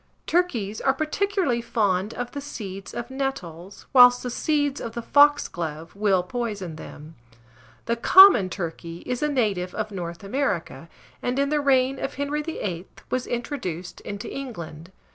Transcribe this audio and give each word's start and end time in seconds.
Turkeys 0.25 0.81
are 0.81 0.95
particularly 0.95 1.61
fond 1.61 2.15
of 2.15 2.31
the 2.31 2.41
seeds 2.41 2.91
of 2.91 3.11
nettles, 3.11 3.85
whilst 3.93 4.23
the 4.23 4.31
seeds 4.31 4.81
of 4.81 4.93
the 4.95 5.01
foxglove 5.03 5.95
will 5.95 6.23
poison 6.23 6.75
them. 6.75 7.13
The 7.85 7.95
common 7.97 8.49
turkey 8.49 9.03
is 9.05 9.21
a 9.21 9.29
native 9.29 9.75
of 9.75 9.91
North 9.91 10.23
America, 10.23 10.89
and, 11.21 11.37
in 11.37 11.49
the 11.49 11.61
reign 11.61 11.99
of 11.99 12.15
Henry 12.15 12.41
VIII., 12.41 12.87
was 13.11 13.27
introduced 13.27 14.01
into 14.01 14.27
England. 14.27 14.91